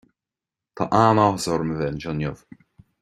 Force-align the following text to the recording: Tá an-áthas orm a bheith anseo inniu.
Tá 0.79 0.85
an-áthas 1.01 1.45
orm 1.57 1.71
a 1.73 1.77
bheith 1.83 1.89
anseo 1.93 2.15
inniu. 2.17 2.35